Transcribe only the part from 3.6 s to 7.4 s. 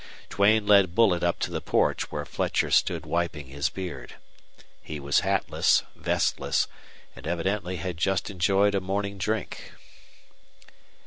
beard. He was hatless, vestless, and